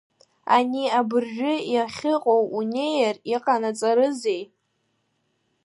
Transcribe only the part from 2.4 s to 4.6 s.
унеир иҟанаҵарызеи?